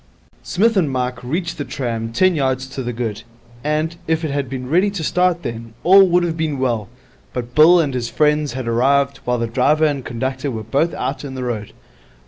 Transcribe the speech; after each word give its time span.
Psmith 0.41 0.75
and 0.75 0.89
Mike 0.89 1.23
reached 1.23 1.59
the 1.59 1.63
tram 1.63 2.11
ten 2.11 2.33
yards 2.33 2.65
to 2.65 2.81
the 2.81 2.91
good; 2.91 3.21
and, 3.63 3.97
if 4.07 4.25
it 4.25 4.31
had 4.31 4.49
been 4.49 4.67
ready 4.67 4.89
to 4.89 5.03
start 5.03 5.43
then, 5.43 5.75
all 5.83 6.07
would 6.07 6.23
have 6.23 6.35
been 6.35 6.57
well. 6.57 6.89
But 7.33 7.53
Bill 7.53 7.79
and 7.79 7.93
his 7.93 8.09
friends 8.09 8.53
had 8.53 8.67
arrived 8.67 9.17
while 9.25 9.37
the 9.37 9.45
driver 9.45 9.85
and 9.85 10.03
conductor 10.03 10.49
were 10.49 10.63
both 10.63 10.95
out 10.95 11.23
in 11.23 11.35
the 11.35 11.43
road. 11.43 11.73